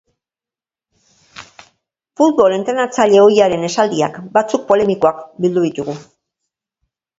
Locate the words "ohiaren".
3.27-3.69